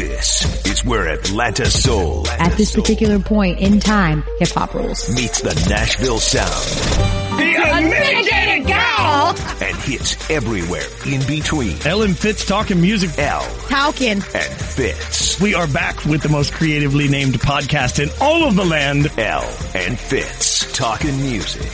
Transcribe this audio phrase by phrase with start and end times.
[0.00, 5.14] This is where Atlanta Soul At this particular point in time, hip hop rules.
[5.14, 9.36] meets the Nashville sound The unmitigated gal!
[9.60, 11.76] and hits everywhere in between.
[11.84, 13.10] Elle and Fitz talking music.
[13.18, 14.12] Elle Talking.
[14.12, 15.38] and Fitz.
[15.38, 19.10] We are back with the most creatively named podcast in all of the land.
[19.18, 21.70] Elle and Fitz talking music.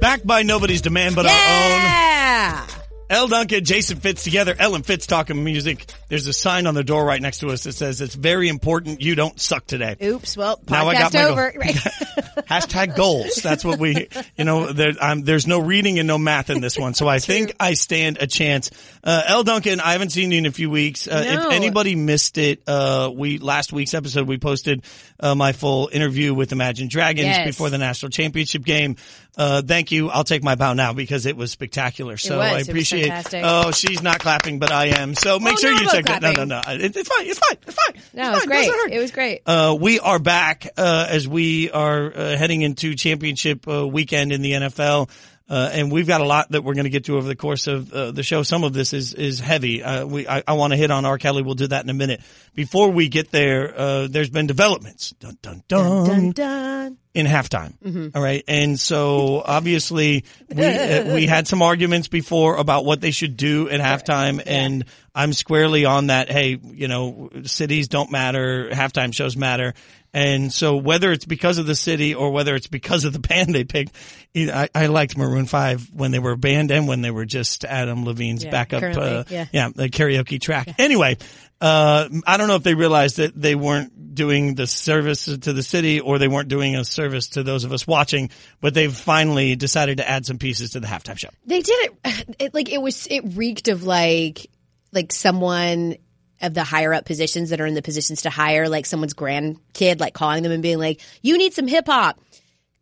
[0.00, 2.64] Back by nobody's demand but our Yeah.
[2.68, 2.79] own.
[3.10, 4.54] Elle Duncan, Jason Fitz together.
[4.56, 5.92] Elle and Fitz talking music.
[6.08, 9.00] There's a sign on the door right next to us that says it's very important
[9.02, 9.96] you don't suck today.
[10.00, 10.36] Oops.
[10.36, 11.60] Well, Now I got podcast my goal.
[11.60, 11.74] Right.
[12.48, 13.34] Hashtag goals.
[13.36, 14.92] That's what we, you know, there,
[15.22, 16.94] there's no reading and no math in this one.
[16.94, 18.70] So I think I stand a chance.
[19.02, 21.08] Uh, Elle Duncan, I haven't seen you in a few weeks.
[21.08, 21.48] Uh, No.
[21.48, 24.84] if anybody missed it, uh, we, last week's episode, we posted,
[25.18, 27.46] uh, my full interview with Imagine Dragons Yes.
[27.46, 28.96] before the national championship game.
[29.36, 30.10] Uh, thank you.
[30.10, 32.16] I'll take my bow now because it was spectacular.
[32.16, 32.52] So was.
[32.52, 33.42] I appreciate fantastic.
[33.44, 35.14] Oh, she's not clapping, but I am.
[35.14, 36.22] So make Oh, sure you check that.
[36.22, 36.60] No, no, no.
[36.66, 37.26] It, it's fine.
[37.26, 37.56] It's fine.
[37.66, 38.02] It's fine.
[38.14, 38.70] No, it's it was great.
[38.70, 38.92] Hurt.
[38.92, 39.42] It was great.
[39.46, 44.42] Uh, we are back uh, as we are uh, heading into championship uh, weekend in
[44.42, 45.10] the NFL.
[45.48, 47.66] Uh, and we've got a lot that we're going to get to over the course
[47.66, 48.44] of uh, the show.
[48.44, 49.82] Some of this is is heavy.
[49.82, 51.18] Uh, we I, I want to hit on R.
[51.18, 51.42] Kelly.
[51.42, 52.20] We'll do that in a minute.
[52.54, 55.10] Before we get there, uh, there's been developments.
[55.18, 56.06] Dun dun dun.
[56.06, 56.98] dun dun.
[57.12, 58.08] In halftime, Mm-hmm.
[58.16, 63.10] All right, and so obviously we uh, we had some arguments before about what they
[63.10, 66.30] should do at halftime, and I'm squarely on that.
[66.30, 69.74] Hey, you know, cities don't matter, halftime shows matter,
[70.14, 73.54] and so whether it's because of the city or whether it's because of the band
[73.56, 73.92] they picked,
[74.36, 77.64] I, I liked Maroon Five when they were a band and when they were just
[77.64, 79.68] Adam Levine's Yeah, backup, uh, yeah.
[79.74, 80.74] the karaoke track.
[80.78, 81.16] Anyway,
[81.60, 85.62] uh, I don't know if they realized that they weren't doing the service to the
[85.62, 88.30] city or they weren't doing a service to those of us watching,
[88.60, 91.28] but they've finally decided to add some pieces to the halftime show.
[91.44, 94.46] They did it, it like it was it reeked of like
[94.92, 95.96] like someone
[96.40, 100.00] of the higher up positions that are in the positions to hire like someone's grandkid
[100.00, 102.18] like calling them and being like you need some hip hop.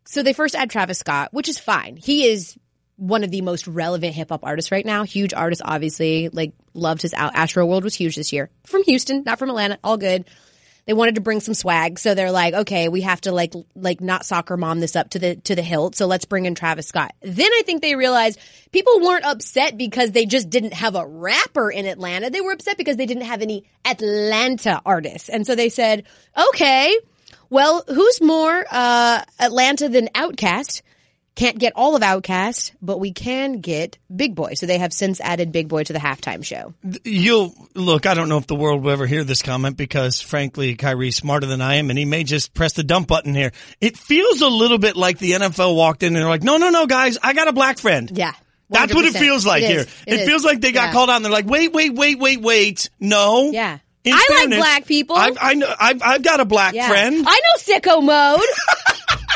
[0.05, 1.95] So they first add Travis Scott, which is fine.
[1.97, 2.57] He is
[2.99, 5.03] one of the most relevant hip hop artists right now.
[5.03, 6.29] Huge artist, obviously.
[6.29, 7.33] Like loved his out.
[7.33, 9.79] Astroworld was huge this year from Houston, not from Atlanta.
[9.83, 10.25] All good.
[10.85, 14.01] They wanted to bring some swag, so they're like, okay, we have to like like
[14.01, 15.95] not soccer mom this up to the to the hilt.
[15.95, 17.13] So let's bring in Travis Scott.
[17.21, 18.39] Then I think they realized
[18.71, 22.31] people weren't upset because they just didn't have a rapper in Atlanta.
[22.31, 26.05] They were upset because they didn't have any Atlanta artists, and so they said,
[26.35, 26.97] okay,
[27.51, 30.81] well, who's more uh, Atlanta than Outkast?
[31.39, 34.55] Can't get all of Outkast, but we can get Big Boi.
[34.55, 36.73] So they have since added Big Boi to the halftime show.
[37.05, 40.75] You'll look, I don't know if the world will ever hear this comment because frankly,
[40.75, 43.53] Kyrie's smarter than I am and he may just press the dump button here.
[43.79, 46.71] It feels a little bit like the NFL walked in and they're like, no, no,
[46.71, 48.11] no, guys, I got a black friend.
[48.13, 48.33] Yeah.
[48.69, 49.85] That's what it feels like It here.
[50.05, 50.91] It, It feels like they got Yeah.
[50.91, 52.89] called out and they're like, wait, wait, wait, wait, wait.
[52.99, 53.49] No.
[53.51, 53.77] Yeah.
[54.03, 55.15] In I like black people.
[55.15, 56.89] I've, I know, I've, I've got a black Yeah.
[56.89, 57.25] friend.
[57.25, 58.41] I know Sicko Mode.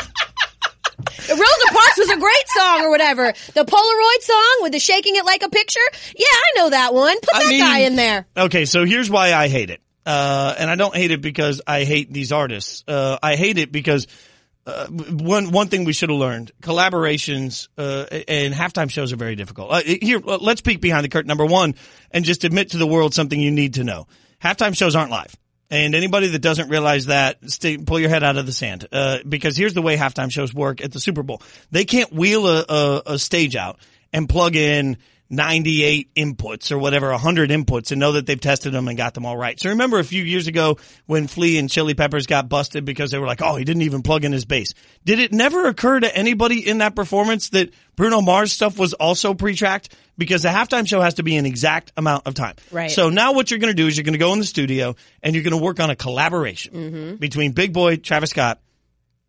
[1.28, 3.32] Rosa Parks was a great song or whatever.
[3.54, 5.80] The Polaroid song with the shaking it like a picture.
[6.16, 7.18] Yeah, I know that one.
[7.20, 8.26] Put I that mean- guy in there.
[8.36, 9.80] Okay, so here's why I hate it.
[10.06, 12.84] Uh, and I don't hate it because I hate these artists.
[12.86, 14.06] Uh, I hate it because
[14.66, 19.34] uh, one one thing we should have learned: collaborations uh, and halftime shows are very
[19.34, 19.70] difficult.
[19.72, 21.28] Uh, here, let's peek behind the curtain.
[21.28, 21.74] Number one,
[22.10, 24.06] and just admit to the world something you need to know:
[24.42, 25.34] halftime shows aren't live.
[25.70, 28.86] And anybody that doesn't realize that, stay, pull your head out of the sand.
[28.92, 32.46] Uh, because here's the way halftime shows work at the Super Bowl: they can't wheel
[32.46, 33.78] a, a, a stage out
[34.12, 34.98] and plug in
[35.30, 39.24] 98 inputs or whatever, 100 inputs and know that they've tested them and got them
[39.24, 39.58] all right.
[39.58, 43.18] So remember a few years ago when Flea and Chili Peppers got busted because they
[43.18, 44.74] were like, oh, he didn't even plug in his bass.
[45.04, 49.34] Did it never occur to anybody in that performance that Bruno Mars stuff was also
[49.34, 49.94] pre-tracked?
[50.16, 52.54] Because the halftime show has to be an exact amount of time.
[52.70, 52.90] Right.
[52.90, 54.94] So now what you're going to do is you're going to go in the studio
[55.22, 57.14] and you're going to work on a collaboration mm-hmm.
[57.16, 58.60] between Big Boi, Travis Scott,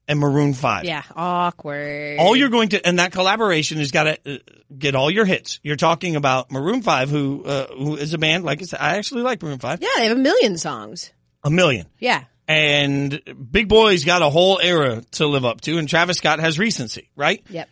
[0.07, 0.83] and Maroon 5.
[0.85, 2.19] Yeah, awkward.
[2.19, 4.37] All you're going to, and that collaboration has got to uh,
[4.77, 5.59] get all your hits.
[5.63, 8.43] You're talking about Maroon Five, who uh, who is a band.
[8.43, 9.81] Like I said, I actually like Maroon Five.
[9.81, 11.11] yeah, they have a million songs.
[11.43, 11.87] A million.
[11.99, 12.23] Yeah.
[12.47, 13.19] And
[13.51, 17.09] Big Boi's got a whole era to live up to, and Travis Scott has recency,
[17.15, 17.43] right?
[17.49, 17.69] Yep.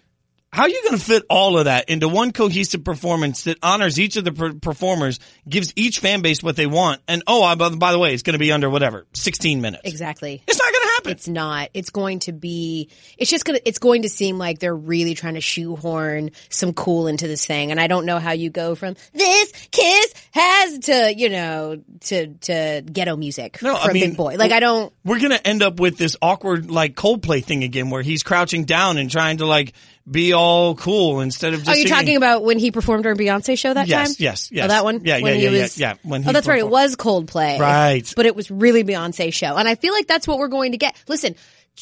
[0.51, 3.99] How are you going to fit all of that into one cohesive performance that honors
[3.99, 5.19] each of the per- performers,
[5.49, 8.21] gives each fan base what they want, and oh, I- by by the way, it's
[8.23, 9.81] going to be under whatever, 16 minutes.
[9.85, 10.43] Exactly.
[10.47, 11.11] It's not going to happen.
[11.11, 11.69] It's not.
[11.73, 12.89] It's going to be.
[13.17, 13.59] It's just gonna.
[13.65, 17.71] It's going to seem like they're really trying to shoehorn some cool into this thing,
[17.71, 22.27] and I don't know how you go from this kiss has to you know to
[22.27, 24.35] to ghetto music No, for I mean, a Big Boi.
[24.35, 24.93] Like I don't.
[25.03, 28.97] We're gonna end up with this awkward like Coldplay thing again, where he's crouching down
[28.97, 29.73] and trying to like
[30.09, 31.69] be all cool instead of just.
[31.69, 34.15] Are you singing- talking about when he performed during Beyonce show that Yes, time?
[34.19, 34.65] yes, oh, yes.
[34.65, 35.01] Oh, that one?
[35.05, 36.59] Yeah, yeah, When he yeah, yeah, was- yeah, when oh, that's right.
[36.59, 36.71] It performed.
[36.71, 37.59] was Coldplay.
[37.59, 38.13] Right.
[38.15, 39.55] But it was really Beyonce show.
[39.55, 40.95] And I feel like that's what we're going to get.
[41.07, 41.35] Listen,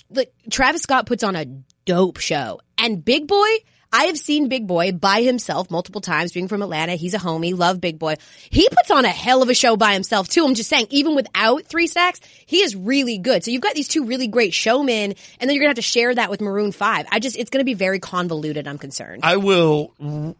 [0.09, 1.45] like, Travis Scott puts on a
[1.85, 2.59] dope show.
[2.77, 3.47] And Big Boi,
[3.93, 6.93] I have seen Big Boi by himself multiple times, being from Atlanta.
[6.93, 8.15] He's a homie, love Big Boi.
[8.49, 10.45] He puts on a hell of a show by himself too.
[10.45, 13.43] I'm just saying, even without three stacks, he is really good.
[13.43, 16.15] So you've got these two really great showmen, and then you're gonna have to share
[16.15, 17.07] that with Maroon 5.
[17.11, 19.21] I just, it's gonna be very convoluted, I'm concerned.
[19.23, 19.93] I will.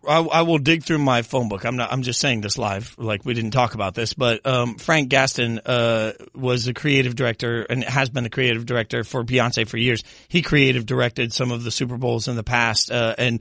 [0.07, 1.65] I, I will dig through my phone book.
[1.65, 1.91] I'm not.
[1.91, 4.13] I'm just saying this live, like we didn't talk about this.
[4.13, 9.03] But um, Frank Gatson uh, was a creative director and has been a creative director
[9.03, 10.03] for Beyonce for years.
[10.29, 13.40] He creative directed some of the Super Bowls in the past, uh, and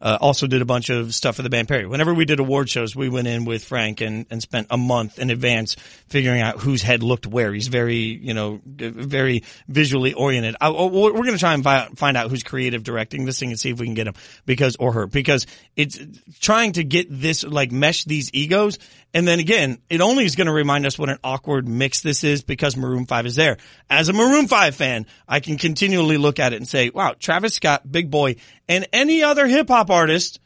[0.00, 1.86] uh, also did a bunch of stuff for the band Perry.
[1.86, 5.18] Whenever we did award shows, we went in with Frank and, and spent a month
[5.18, 5.76] in advance
[6.08, 7.52] figuring out whose head looked where.
[7.52, 10.56] He's very, you know, very visually oriented.
[10.60, 13.50] I, oh, we're going to try and fi- find out who's creative directing this thing
[13.50, 14.14] and see if we can get him
[14.46, 15.46] because, or her, because
[15.76, 15.98] it's
[16.40, 18.78] trying to get this, like mesh these egos.
[19.14, 22.24] And then again, it only is going to remind us what an awkward mix this
[22.24, 23.58] is because Maroon 5 is there.
[23.88, 27.54] As a Maroon 5 fan, I can continually look at it and say, wow, Travis
[27.54, 28.36] Scott, Big Boi,
[28.68, 30.40] and any other hip hop artist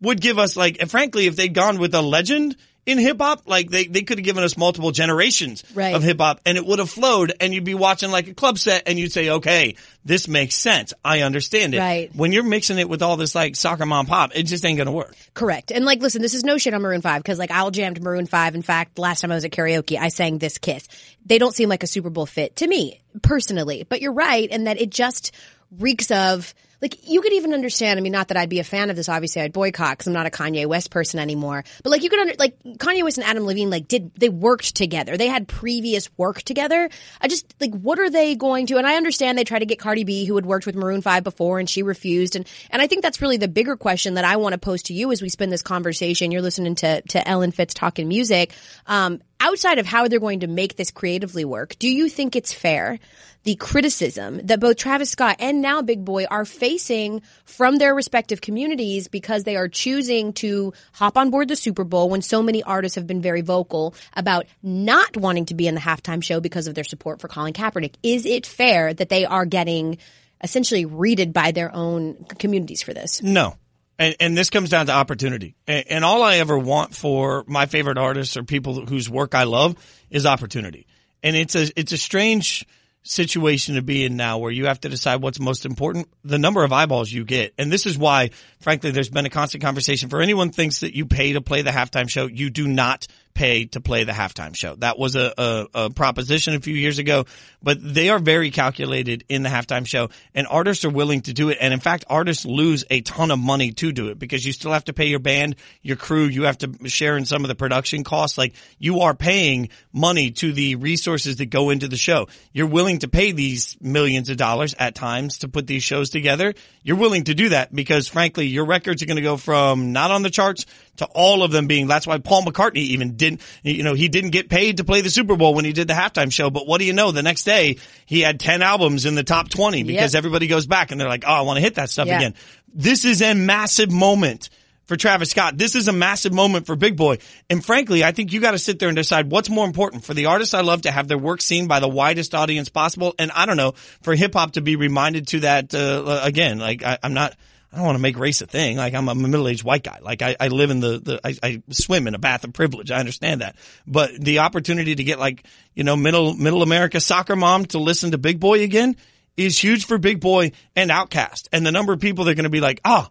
[0.00, 3.44] would give us like, and frankly, if they'd gone with a legend in hip hop,
[3.46, 5.94] like they, they could have given us multiple generations Right.
[5.94, 8.58] of hip hop and it would have flowed and you'd be watching like a club
[8.58, 10.92] set and you'd say, okay, this makes sense.
[11.02, 11.78] I understand it.
[11.78, 12.14] Right.
[12.14, 14.84] When you're mixing it with all this like soccer mom pop, it just ain't going
[14.88, 15.16] to work.
[15.32, 15.70] Correct.
[15.70, 18.26] And like, listen, this is no shit on Maroon 5 because like I'll jammed Maroon
[18.26, 18.54] 5.
[18.54, 20.86] In fact, last time I was at karaoke, I sang This Kiss.
[21.24, 24.64] They don't seem like a Super Bowl fit to me personally, but you're right in
[24.64, 25.32] that it just
[25.70, 27.98] reeks of like you could even understand.
[27.98, 29.08] I mean, not that I'd be a fan of this.
[29.08, 31.64] Obviously, I'd boycott because I'm not a Kanye West person anymore.
[31.82, 34.74] But like you could under like Kanye West and Adam Levine like did they worked
[34.74, 35.16] together?
[35.16, 36.90] They had previous work together.
[37.22, 38.76] I just like what are they going to?
[38.76, 41.24] And I understand they tried to get Cardi B, who had worked with Maroon Five
[41.24, 42.36] before, and she refused.
[42.36, 44.92] And and I think that's really the bigger question that I want to pose to
[44.92, 46.32] you as we spend this conversation.
[46.32, 48.52] You're listening to to Elle and Fitz talking music.
[48.86, 52.52] Um, outside of how they're going to make this creatively work, do you think it's
[52.52, 52.98] fair?
[53.44, 58.40] The criticism that both Travis Scott and now Big Boi are facing from their respective
[58.40, 62.62] communities because they are choosing to hop on board the Super Bowl when so many
[62.62, 66.66] artists have been very vocal about not wanting to be in the halftime show because
[66.66, 67.96] of their support for Colin Kaepernick.
[68.02, 69.98] Is it fair that they are getting
[70.42, 73.22] essentially readed by their own communities for this?
[73.22, 73.56] No.
[73.98, 75.54] And, and this comes down to opportunity.
[75.66, 79.44] And, and all I ever want for my favorite artists or people whose work I
[79.44, 79.76] love
[80.08, 80.86] is opportunity.
[81.22, 82.66] And it's a, it's a strange
[83.04, 86.64] situation to be in now where you have to decide what's most important, the number
[86.64, 87.52] of eyeballs you get.
[87.58, 88.30] And this is why,
[88.60, 91.70] frankly, there's been a constant conversation for anyone thinks that you pay to play the
[91.70, 92.26] halftime show.
[92.26, 94.76] You do not pay to play the halftime show.
[94.76, 97.26] That was a, a, a proposition a few years ago,
[97.62, 101.48] but they are very calculated in the halftime show and artists are willing to do
[101.50, 101.58] it.
[101.60, 104.72] And in fact, artists lose a ton of money to do it because you still
[104.72, 107.54] have to pay your band, your crew, you have to share in some of the
[107.54, 108.38] production costs.
[108.38, 112.28] Like you are paying money to the resources that go into the show.
[112.52, 116.54] You're willing to pay these millions of dollars at times to put these shows together.
[116.82, 120.10] You're willing to do that because frankly, your records are going to go from not
[120.10, 120.66] on the charts
[120.96, 124.30] to all of them being, that's why Paul McCartney even didn't, you know, he didn't
[124.30, 126.50] get paid to play the Super Bowl when he did the halftime show.
[126.50, 127.10] But what do you know?
[127.10, 130.18] The next day he had 10 albums in the top 20 because Yep.
[130.18, 132.18] everybody goes back and they're like, oh, I want to hit that stuff Yeah.
[132.18, 132.34] again.
[132.72, 134.50] This is a massive moment
[134.86, 135.56] for Travis Scott.
[135.56, 137.16] This is a massive moment for Big Boi.
[137.48, 140.12] And frankly, I think you got to sit there and decide what's more important for
[140.12, 143.14] the artists I love to have their work seen by the widest audience possible.
[143.18, 143.72] And I don't know,
[144.02, 147.34] for hip hop to be reminded to that, uh, again, like I, I'm not,
[147.74, 148.76] I don't want to make race a thing.
[148.76, 149.98] Like I'm a middle-aged white guy.
[150.00, 152.92] Like I, I live in the, the I, I swim in a bath of privilege.
[152.92, 153.56] I understand that.
[153.84, 158.12] But the opportunity to get like, you know, middle, middle America soccer mom to listen
[158.12, 158.94] to Big Boi again
[159.36, 161.48] is huge for Big Boi and Outkast.
[161.52, 163.08] And the number of people that are going to be like, oh,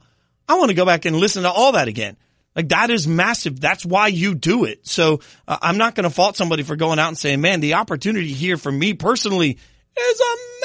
[0.48, 2.16] I want to go back and listen to all that again.
[2.56, 3.60] Like that is massive.
[3.60, 4.88] That's why you do it.
[4.88, 7.74] So uh, I'm not going to fault somebody for going out and saying, man, the
[7.74, 9.58] opportunity here for me personally
[9.98, 10.22] is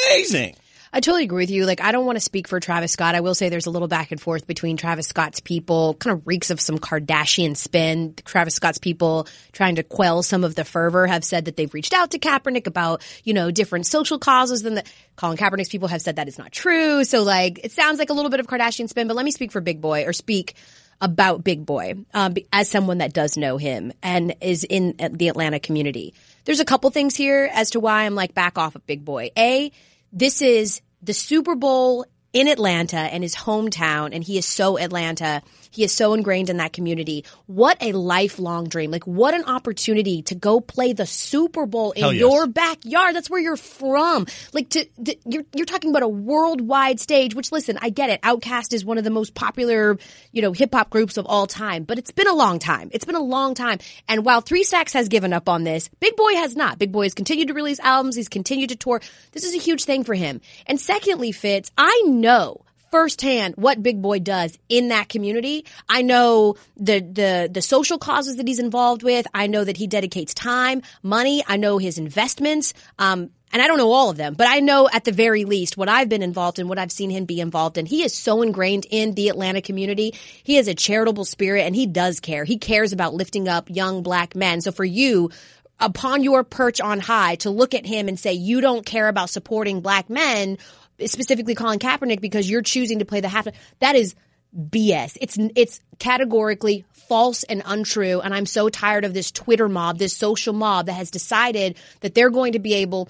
[0.06, 0.54] amazing.
[0.92, 1.66] I totally agree with you.
[1.66, 3.14] Like, I don't want to speak for Travis Scott.
[3.14, 6.26] I will say there's a little back and forth between Travis Scott's people, kind of
[6.26, 8.14] reeks of some Kardashian spin.
[8.24, 11.92] Travis Scott's people trying to quell some of the fervor have said that they've reached
[11.92, 14.84] out to Kaepernick about, you know, different social causes than the
[15.16, 17.04] Colin Kaepernick's people have said that is not true.
[17.04, 19.52] So like, it sounds like a little bit of Kardashian spin, but let me speak
[19.52, 20.54] for Big Boi or speak
[21.00, 25.28] about Big Boi um, as someone that does know him and is in uh, the
[25.28, 26.14] Atlanta community.
[26.44, 29.30] There's a couple things here as to why I'm like back off of Big Boi.
[29.36, 29.70] A,
[30.12, 35.42] this is the Super Bowl in Atlanta and his hometown, and he is so Atlanta.
[35.70, 37.24] He is so ingrained in that community.
[37.46, 38.90] What a lifelong dream.
[38.90, 42.14] Like what an opportunity to go play the Super Bowl in yes.
[42.14, 43.14] your backyard.
[43.14, 44.26] That's where you're from.
[44.52, 48.22] Like to, to you're you're talking about a worldwide stage, which listen, I get it.
[48.22, 49.98] Outkast is one of the most popular,
[50.32, 52.90] you know, hip hop groups of all time, but it's been a long time.
[52.92, 53.78] It's been a long time.
[54.08, 56.78] And while Three Stacks has given up on this, Big Boi has not.
[56.78, 58.16] Big Boi has continued to release albums.
[58.16, 59.00] He's continued to tour.
[59.32, 60.40] This is a huge thing for him.
[60.66, 65.64] And secondly, Fitz, I know firsthand what Big Boi does in that community.
[65.88, 69.26] I know the the the social causes that he's involved with.
[69.34, 71.42] I know that he dedicates time, money.
[71.46, 72.74] I know his investments.
[72.98, 75.76] Um, and I don't know all of them, but I know at the very least
[75.76, 77.86] what I've been involved in, what I've seen him be involved in.
[77.86, 80.14] He is so ingrained in the Atlanta community.
[80.42, 82.44] He has a charitable spirit and he does care.
[82.44, 84.60] He cares about lifting up young black men.
[84.60, 85.30] So for you,
[85.80, 89.30] upon your perch on high to look at him and say you don't care about
[89.30, 90.58] supporting black men,
[91.06, 93.48] specifically Colin Kaepernick because you're choosing to play the half.
[93.80, 94.14] That is
[94.56, 95.16] BS.
[95.20, 98.20] It's it's categorically false and untrue.
[98.20, 102.14] And I'm so tired of this Twitter mob, this social mob that has decided that
[102.14, 103.08] they're going to be able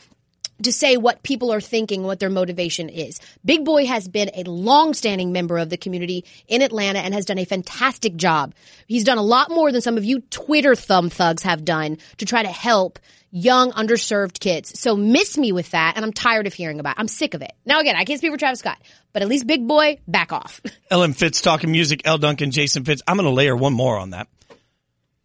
[0.62, 3.20] to say what people are thinking, what their motivation is.
[3.44, 7.38] Big Boi has been a long-standing member of the community in Atlanta and has done
[7.38, 8.54] a fantastic job.
[8.86, 12.24] He's done a lot more than some of you Twitter thumb thugs have done to
[12.24, 12.98] try to help
[13.30, 14.78] young, underserved kids.
[14.78, 17.00] So miss me with that, and I'm tired of hearing about it.
[17.00, 17.52] I'm sick of it.
[17.64, 18.78] Now again, I can't speak for Travis Scott,
[19.12, 20.60] but at least Big Boi, back off.
[20.90, 23.02] Elle and Fitz talking music, Elle Duncan, Jason Fitz.
[23.06, 24.28] I'm going to layer one more on that.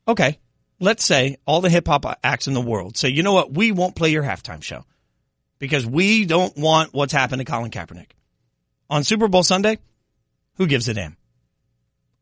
[0.07, 0.39] Okay.
[0.79, 3.53] Let's say all the hip hop acts in the world say, you know what?
[3.53, 4.83] We won't play your halftime show
[5.59, 8.09] because we don't want what's happened to Colin Kaepernick.
[8.89, 9.79] On Super Bowl Sunday,
[10.57, 11.15] who gives a damn?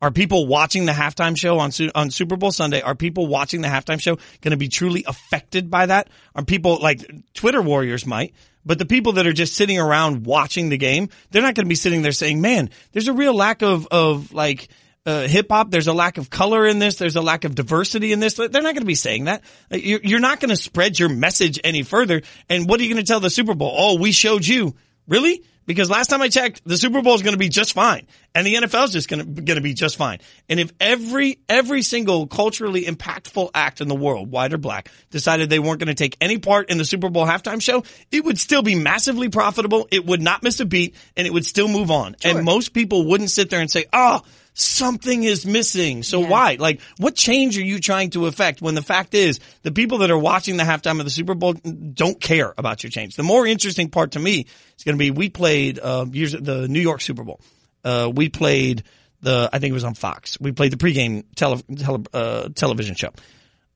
[0.02, 2.82] Are people watching the halftime show on on Super Bowl Sunday?
[2.82, 6.10] Are people watching the halftime show going to be truly affected by that?
[6.34, 8.34] Are people like Twitter warriors might,
[8.66, 11.68] but the people that are just sitting around watching the game, they're not going to
[11.68, 14.68] be sitting there saying, "Man, there's a real lack of of like
[15.06, 15.70] uh, hip hop.
[15.70, 16.96] There's a lack of color in this.
[16.96, 18.34] There's a lack of diversity in this.
[18.34, 19.42] They're not going to be saying that.
[19.70, 22.22] You're, you're not going to spread your message any further.
[22.48, 23.72] And what are you going to tell the Super Bowl?
[23.76, 24.74] Oh, we showed you.
[25.06, 25.44] Really?
[25.66, 28.46] Because last time I checked, the Super Bowl is going to be just fine, and
[28.46, 30.18] the NFL is just going to be just fine.
[30.48, 35.50] And if every every single culturally impactful act in the world, white or black, decided
[35.50, 38.38] they weren't going to take any part in the Super Bowl halftime show, it would
[38.38, 39.86] still be massively profitable.
[39.90, 42.16] It would not miss a beat, and it would still move on.
[42.20, 42.36] Sure.
[42.36, 44.22] And most people wouldn't sit there and say, "Oh."
[44.54, 46.02] Something is missing.
[46.02, 46.28] So yeah.
[46.28, 46.56] why?
[46.58, 50.10] Like, what change are you trying to affect when the fact is the people that
[50.10, 53.16] are watching the halftime of the Super Bowl don't care about your change?
[53.16, 56.68] The more interesting part to me is going to be we played uh, years the
[56.68, 57.40] New York Super Bowl.
[57.84, 58.84] Uh, we played
[59.20, 60.38] the I think it was on Fox.
[60.40, 63.10] We played the pregame tele, tele uh, television show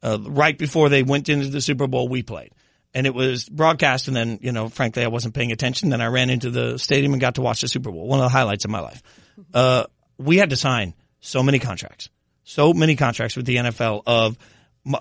[0.03, 2.09] uh, right before they went into the Super Bowl.
[2.09, 2.53] We played.
[2.95, 5.91] And it was broadcast, and then, you know, frankly, I wasn't paying attention.
[5.91, 8.07] Then I ran into the stadium and got to watch the Super Bowl.
[8.07, 9.03] One of the highlights of my life.
[9.53, 9.85] Uh,
[10.19, 12.11] we had to sign so many contracts,
[12.45, 14.39] so many contracts with the NFL of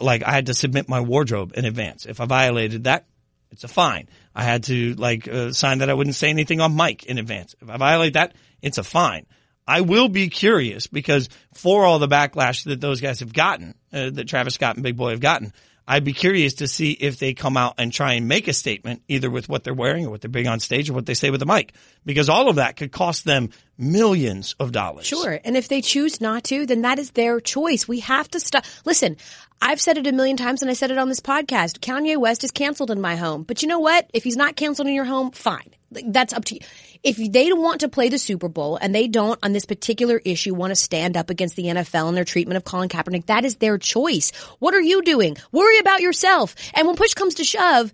[0.01, 2.05] like I had to submit my wardrobe in advance.
[2.05, 3.05] If I violated that,
[3.51, 4.09] it's a fine.
[4.33, 7.55] I had to like uh, sign that I wouldn't say anything on mic in advance.
[7.61, 9.25] If I violate that, it's a fine.
[9.67, 14.09] I will be curious because for all the backlash that those guys have gotten, uh,
[14.11, 15.53] that Travis Scott and Big Boi have gotten,
[15.87, 19.03] I'd be curious to see if they come out and try and make a statement
[19.07, 21.29] either with what they're wearing or what they're being on stage or what they say
[21.29, 21.73] with the mic
[22.05, 25.05] because all of that could cost them millions of dollars.
[25.05, 25.39] Sure.
[25.43, 27.87] And if they choose not to, then that is their choice.
[27.87, 28.65] We have to stop.
[28.83, 29.17] Listen,
[29.61, 31.79] I've said it a million times and I said it on this podcast.
[31.79, 33.43] Kanye West is canceled in my home.
[33.43, 34.09] But you know what?
[34.13, 35.74] If he's not canceled in your home, fine.
[36.05, 36.61] That's up to you.
[37.03, 40.19] If they don't want to play the Super Bowl and they don't on this particular
[40.25, 43.45] issue want to stand up against the NFL and their treatment of Colin Kaepernick, that
[43.45, 44.31] is their choice.
[44.59, 45.37] What are you doing?
[45.51, 46.55] Worry about yourself.
[46.73, 47.93] And when push comes to shove,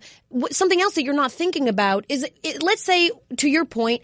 [0.50, 4.02] something else that you're not thinking about is, it, let's say, to your point,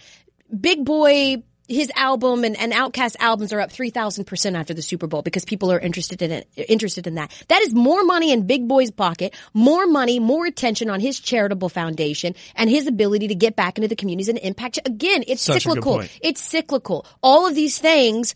[0.60, 5.22] Big Boi his album and, and Outkast albums are up 3,000% after the Super Bowl
[5.22, 7.30] because people are interested in it, interested in that.
[7.48, 11.68] That is more money in Big Boi's pocket, more money, more attention on his charitable
[11.68, 14.78] foundation and his ability to get back into the communities and impact.
[14.86, 16.02] Again, it's Such cyclical.
[16.22, 17.06] It's cyclical.
[17.22, 18.34] All of these things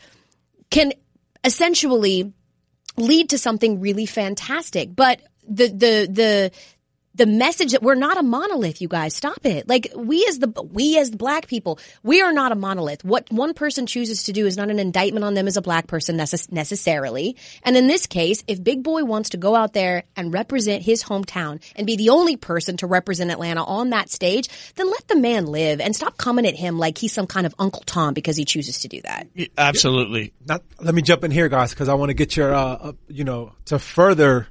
[0.70, 0.92] can
[1.42, 2.32] essentially
[2.98, 4.94] lead to something really fantastic.
[4.94, 6.50] But the, the, the,
[7.14, 9.14] the message that we're not a monolith, you guys.
[9.14, 9.69] Stop it.
[9.69, 13.04] Like we as the we as black people, we are not a monolith.
[13.04, 15.87] What one person chooses to do is not an indictment on them as a black
[15.87, 17.37] person necess- necessarily.
[17.62, 21.04] And in this case, if Big Boi wants to go out there and represent his
[21.04, 25.16] hometown and be the only person to represent Atlanta on that stage, then let the
[25.16, 28.37] man live and stop coming at him like he's some kind of Uncle Tom because
[28.37, 29.26] he chooses to do that.
[29.59, 30.33] absolutely.
[30.47, 32.92] Not, let me jump in here, guys, because I want to get your, uh, uh,
[33.09, 34.49] you know, to further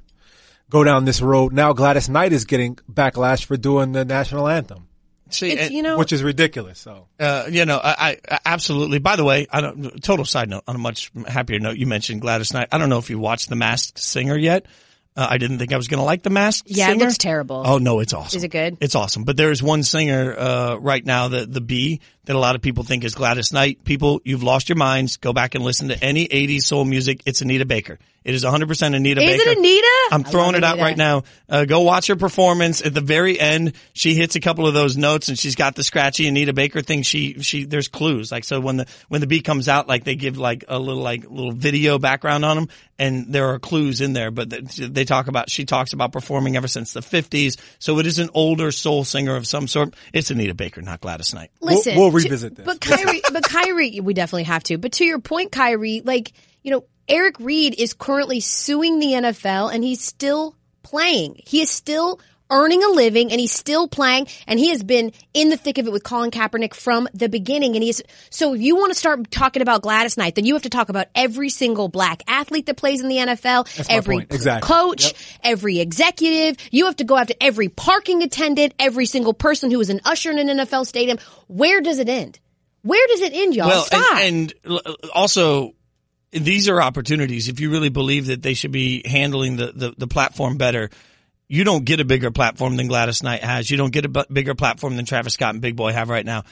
[0.72, 1.52] go down this road.
[1.52, 4.88] Now Gladys Knight is getting backlash for doing the national anthem.
[5.30, 6.78] See, it's, and- you know, which is ridiculous.
[6.78, 8.98] So Uh, you know, I, I absolutely.
[8.98, 10.02] By the way, I don't.
[10.02, 10.64] Total side note.
[10.66, 12.68] On a much happier note, you mentioned Gladys Knight.
[12.72, 14.66] I don't know if you watched The Masked Singer yet.
[15.14, 17.04] Uh, I didn't think I was going to like The Masked Yeah, it Singer.
[17.04, 17.62] looks terrible.
[17.66, 18.36] Oh no, it's awesome.
[18.38, 18.78] Is it good?
[18.80, 19.24] It's awesome.
[19.24, 22.62] But there is one singer uh, right now, the the B, that a lot of
[22.62, 23.84] people think is Gladys Knight.
[23.84, 25.16] People, you've lost your minds.
[25.16, 27.22] Go back and listen to any '80s soul music.
[27.26, 27.98] It's Anita Baker.
[28.24, 29.50] It is 100% Anita Is Baker.
[29.50, 30.08] Is it Anita?
[30.12, 30.84] I'm throwing love it out Anita.
[30.84, 31.22] right now.
[31.48, 32.80] Uh, go watch her performance.
[32.80, 35.82] At the very end, she hits a couple of those notes and she's got the
[35.82, 37.02] scratchy Anita Baker thing.
[37.02, 38.30] She, she, there's clues.
[38.30, 41.02] Like, so when the, when the beat comes out, like they give like a little,
[41.02, 45.04] like little video background on them and there are clues in there, but they, they
[45.04, 47.58] talk about, she talks about performing ever since the 50s.
[47.80, 49.94] So it is an older soul singer of some sort.
[50.12, 51.50] It's Anita Baker, not Gladys Knight.
[51.60, 52.66] Listen, we'll to- revisit this.
[52.66, 54.78] But Kyrie, but Kyrie, we definitely have to.
[54.78, 59.74] But to your point, Kyrie, like you know, Eric Reid is currently suing the NFL,
[59.74, 61.40] and he's still playing.
[61.44, 62.20] He is still
[62.52, 65.86] earning a living, and he's still playing, and he has been in the thick of
[65.86, 67.74] it with Colin Kaepernick from the beginning.
[67.74, 70.62] And he's so if you want to start talking about Gladys Knight, then you have
[70.62, 74.18] to talk about every single black athlete that plays in the NFL, my every.
[74.18, 74.68] Exactly.
[74.68, 75.14] coach, Yep.
[75.42, 76.56] every executive.
[76.70, 80.30] You have to go after every parking attendant, every single person who is an usher
[80.30, 81.18] in an NFL stadium.
[81.48, 82.38] Where does it end?
[82.82, 83.68] Where does it end, y'all?
[83.68, 84.18] Well, Stop.
[84.18, 84.80] and, and
[85.14, 85.74] also,
[86.32, 87.48] these are opportunities.
[87.48, 90.90] If you really believe that they should be handling the, the, the platform better,
[91.52, 93.70] you don't get a bigger platform than Gladys Knight has.
[93.70, 96.44] You don't get a bigger platform than Travis Scott and Big Boi have right now.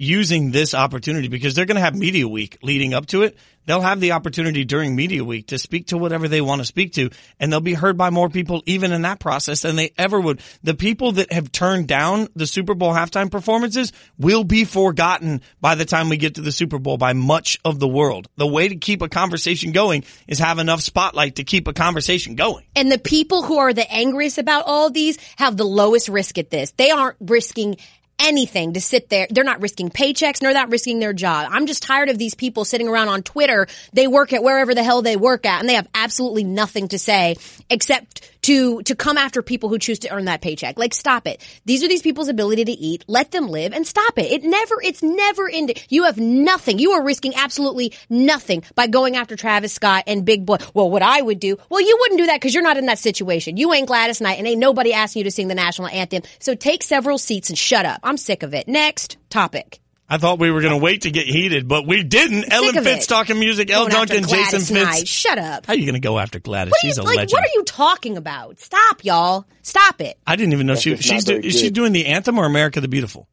[0.00, 3.36] Using this opportunity because they're going to have media week leading up to it.
[3.68, 6.94] They'll have the opportunity during media week to speak to whatever they want to speak
[6.94, 10.18] to and they'll be heard by more people even in that process than they ever
[10.18, 10.40] would.
[10.62, 15.74] The people that have turned down the Super Bowl halftime performances will be forgotten by
[15.74, 18.28] the time we get to the Super Bowl by much of the world.
[18.36, 22.36] The way to keep a conversation going is have enough spotlight to keep a conversation
[22.36, 22.64] going.
[22.74, 26.48] And the people who are the angriest about all these have the lowest risk at
[26.48, 26.70] this.
[26.70, 27.76] They aren't risking
[28.18, 29.26] anything to sit there.
[29.30, 31.48] They're not risking paychecks, nor not risking their job.
[31.50, 33.66] I'm just tired of these people sitting around on Twitter.
[33.92, 36.98] They work at wherever the hell they work at and they have absolutely nothing to
[36.98, 37.36] say
[37.70, 40.78] except to, to come after people who choose to earn that paycheck.
[40.78, 41.44] Like stop it.
[41.66, 43.04] These are these people's ability to eat.
[43.06, 44.32] Let them live and stop it.
[44.32, 45.84] It never, it's never ended.
[45.90, 46.78] You have nothing.
[46.78, 50.56] You are risking absolutely nothing by going after Travis Scott and Big Boi.
[50.72, 52.98] Well, what I would do, well, you wouldn't do that because you're not in that
[52.98, 53.58] situation.
[53.58, 56.22] You ain't Gladys Knight and ain't nobody asking you to sing the national anthem.
[56.38, 58.00] So take several seats and shut up.
[58.02, 58.66] I'm sick of it.
[58.66, 59.78] Next topic.
[60.10, 62.50] I thought we were going to uh, wait to get heated, but we didn't.
[62.50, 63.08] Ellen of Fitz it.
[63.08, 63.70] talking music.
[63.70, 64.70] El Going Duncan, Jason Gladys Fitz.
[64.70, 65.08] Knight.
[65.08, 65.66] Shut up.
[65.66, 66.70] How are you going to go after Gladys?
[66.70, 67.32] What are you, She's a like, legend.
[67.32, 68.58] what are you talking about?
[68.58, 69.46] Stop, y'all.
[69.62, 70.18] Stop it.
[70.26, 72.88] I didn't even know she, she's do, is she doing the anthem or America the
[72.88, 73.28] Beautiful?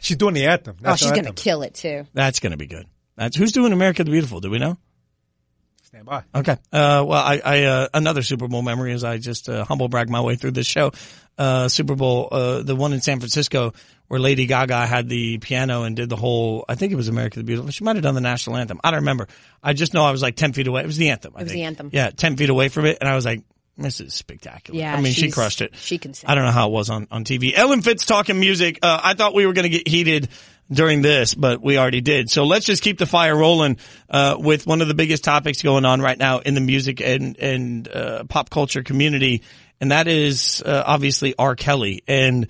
[0.00, 0.76] she's doing the anthem.
[0.84, 2.06] Oh, she's going to kill it too.
[2.12, 2.86] That's going to be good.
[3.16, 4.40] That's who's doing America the Beautiful.
[4.40, 4.76] Do we know?
[5.90, 6.22] Stand by.
[6.34, 6.52] Okay.
[6.72, 10.08] Uh, well, I, I uh, another Super Bowl memory as I just uh, humble brag
[10.08, 10.92] my way through this show.
[11.36, 13.72] Uh, Super Bowl, uh, the one in San Francisco
[14.06, 16.64] where Lady Gaga had the piano and did the whole.
[16.68, 17.70] I think it was America the Beautiful.
[17.72, 18.80] She might have done the national anthem.
[18.84, 19.26] I don't remember.
[19.64, 20.82] I just know I was like ten feet away.
[20.82, 21.32] It was the anthem.
[21.34, 21.60] I It was think.
[21.60, 21.90] the anthem.
[21.92, 23.42] Yeah, ten feet away from it, and I was like,
[23.76, 25.74] "This is spectacular." Yeah, I mean, she crushed it.
[25.76, 26.28] she can sing.
[26.30, 27.52] I don't know how it was on on TV.
[27.54, 28.78] Elle and Fitz talking music.
[28.82, 30.28] Uh, I thought we were going to get heated
[30.72, 32.30] during this, but we already did.
[32.30, 33.78] So let's just keep the fire rolling
[34.08, 37.36] uh, with one of the biggest topics going on right now in the music and
[37.38, 39.42] and uh, pop culture community,
[39.80, 41.56] and that is uh, obviously R.
[41.56, 42.02] Kelly.
[42.06, 42.46] And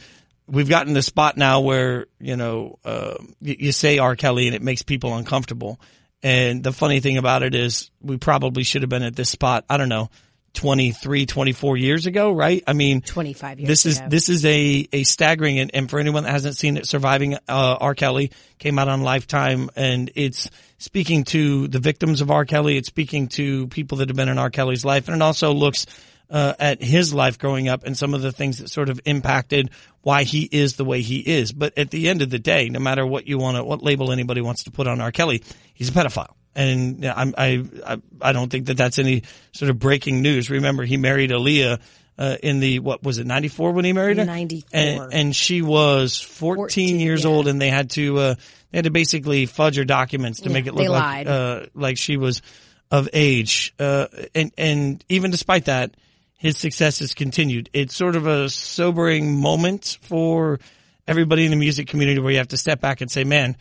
[0.46, 4.16] we've gotten the spot now where you know uh, you, you say R.
[4.16, 5.80] Kelly and it makes people uncomfortable.
[6.22, 9.64] And the funny thing about it is we probably should have been at this spot.
[9.70, 10.10] I don't know.
[10.54, 12.62] 23, 24 years ago, right?
[12.66, 14.08] I mean, 25 years this is ago.
[14.08, 17.38] this is a a staggering and, and for anyone that hasn't seen it, surviving uh,
[17.48, 17.94] R.
[17.94, 22.44] Kelly came out on Lifetime, and it's speaking to the victims of R.
[22.44, 22.76] Kelly.
[22.76, 24.50] It's speaking to people that have been in R.
[24.50, 25.86] Kelly's life, and it also looks
[26.30, 29.70] uh, at his life growing up and some of the things that sort of impacted
[30.02, 31.52] why he is the way he is.
[31.52, 34.12] But at the end of the day, no matter what you want to, what label
[34.12, 35.12] anybody wants to put on R.
[35.12, 35.42] Kelly,
[35.74, 36.34] he's a pedophile.
[36.54, 40.50] And I'm, I, I, I don't think that that's any sort of breaking news.
[40.50, 41.80] Remember, he married Aaliyah,
[42.18, 44.26] uh, in the, what was it, 94 when he married her?
[44.26, 44.68] 94.
[44.78, 47.30] And, and she was 14, 14, years yeah.
[47.30, 48.34] old and they had to, uh,
[48.70, 51.96] they had to basically fudge her documents to Yeah, make it look like, uh, like
[51.96, 52.42] she was
[52.90, 53.72] of age.
[53.78, 55.94] Uh, and, and even despite that,
[56.36, 57.70] his success has continued.
[57.72, 60.60] It's sort of a sobering moment for
[61.08, 63.56] everybody in the music community where you have to step back and say, man,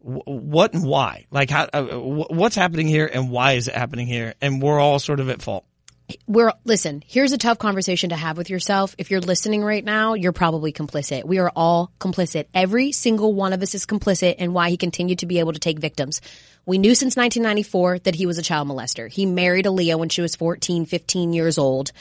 [0.00, 1.26] what and why?
[1.30, 4.34] Like how, uh, what's happening here and why is it happening here?
[4.40, 5.64] And we're all sort of at fault.
[6.26, 10.14] we're listen here's a tough conversation to have with yourself if you're listening right now
[10.14, 14.54] you're probably complicit we are all complicit every single one of us is complicit in
[14.54, 16.22] why he continued to be able to take victims
[16.64, 20.22] we knew since 1994 that he was a child molester he married Aaliyah when she
[20.22, 21.92] was 14 15 years old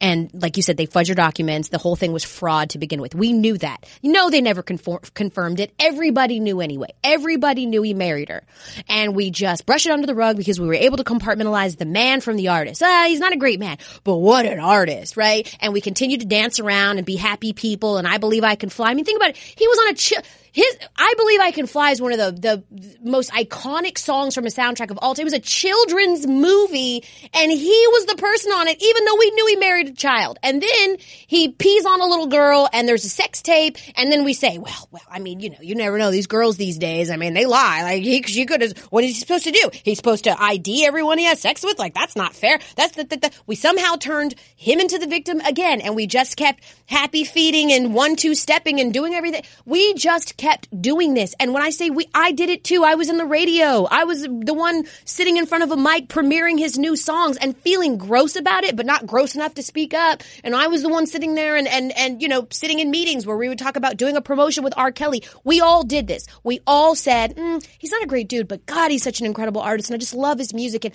[0.00, 1.68] And like you said, they fudged your documents.
[1.68, 3.14] The whole thing was fraud to begin with.
[3.14, 3.84] We knew that.
[4.02, 5.72] No, they never conform- confirmed it.
[5.78, 6.88] Everybody knew anyway.
[7.02, 8.44] Everybody knew he married her.
[8.88, 11.84] And we just brushed it under the rug because we were able to compartmentalize the
[11.84, 12.82] man from the artist.
[12.82, 15.52] Ah, he's not a great man, but what an artist, right?
[15.60, 17.96] And we continued to dance around and be happy people.
[17.96, 18.90] And I believe I can fly.
[18.90, 19.36] I mean, think about it.
[19.36, 20.22] He was on a chill.
[20.52, 24.46] His, I believe I can fly is one of the, the most iconic songs from
[24.46, 25.22] a soundtrack of all time.
[25.22, 29.30] It was a children's movie and he was the person on it, even though we
[29.30, 30.38] knew he married a child.
[30.42, 33.76] And then he pees on a little girl and there's a sex tape.
[33.96, 36.56] And then we say, well, well, I mean, you know, you never know these girls
[36.56, 37.10] these days.
[37.10, 37.82] I mean, they lie.
[37.82, 39.70] Like he, she could have, what is he supposed to do?
[39.84, 41.78] He's supposed to ID everyone he has sex with?
[41.78, 42.58] Like that's not fair.
[42.76, 46.36] That's the, the, the we somehow turned him into the victim again and we just
[46.36, 49.42] kept happy feeding and one, two stepping and doing everything.
[49.66, 51.34] We just kept doing this.
[51.38, 52.84] And when I say we, I did it too.
[52.84, 53.84] I was in the radio.
[53.90, 57.56] I was the one sitting in front of a mic premiering his new songs and
[57.58, 60.22] feeling gross about it, but not gross enough to speak up.
[60.42, 63.26] And I was the one sitting there and, and, and, you know, sitting in meetings
[63.26, 64.92] where we would talk about doing a promotion with R.
[64.92, 65.22] Kelly.
[65.44, 66.26] We all did this.
[66.44, 69.60] We all said, mm, he's not a great dude, but God, he's such an incredible
[69.60, 70.84] artist and I just love his music.
[70.84, 70.94] And